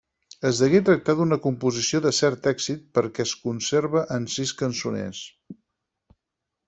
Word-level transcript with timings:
Es 0.49 0.59
degué 0.61 0.79
tractar 0.85 1.13
d'una 1.19 1.37
composició 1.43 2.01
de 2.05 2.13
cert 2.21 2.49
èxit 2.53 2.81
perquè 2.99 3.27
es 3.27 3.35
conserva 3.43 4.03
en 4.17 4.27
sis 4.37 4.55
cançoners. 4.63 5.25